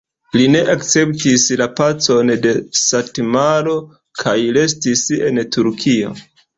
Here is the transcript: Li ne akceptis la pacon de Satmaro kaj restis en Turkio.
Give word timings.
Li 0.37 0.45
ne 0.53 0.61
akceptis 0.75 1.45
la 1.61 1.67
pacon 1.81 2.33
de 2.47 2.55
Satmaro 2.87 3.79
kaj 4.25 4.37
restis 4.61 5.09
en 5.31 5.49
Turkio. 5.57 6.21